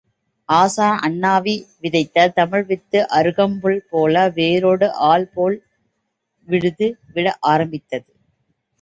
[0.49, 1.53] ஆசான் அண்ணாவி
[1.81, 5.53] விதைத்த தமிழ் வித்து அருகம்புல்போல வேரோடி ஆல் போல
[6.47, 8.09] விழுது விட ஆரம்பித்தது.